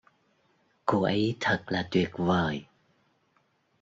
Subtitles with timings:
[0.85, 2.65] cô ấy thật là tuyệt vời